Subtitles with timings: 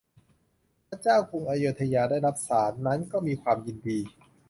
[0.87, 3.99] พระเจ้ากรุงอโยธยาได้รับสาสน์นั้นก็มีความยินดี